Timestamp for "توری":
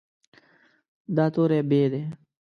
1.33-1.59